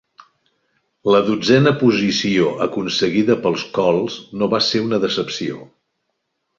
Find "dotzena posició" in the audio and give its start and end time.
1.27-2.49